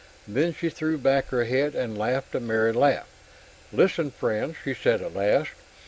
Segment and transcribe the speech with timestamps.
[0.27, 3.07] Then she threw back her head and laughed a merry laugh.
[3.71, 5.51] "Listen, friend," she said at last.